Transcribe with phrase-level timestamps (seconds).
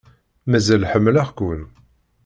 [0.49, 1.61] Mazal ḥemmleɣ-ken.